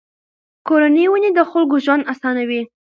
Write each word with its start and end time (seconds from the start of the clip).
کورني 0.67 1.03
ونې 1.09 1.29
د 1.33 1.39
خلکو 1.51 1.75
ژوند 1.85 2.07
آسانوي. 2.13 2.61